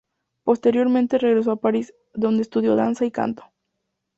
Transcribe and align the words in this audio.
Posteriormente 0.43 1.19
regresó 1.19 1.51
a 1.51 1.55
París, 1.61 1.93
donde 2.15 2.41
estudió 2.41 2.75
danza 2.75 3.05
y 3.05 3.11
canto. 3.11 3.43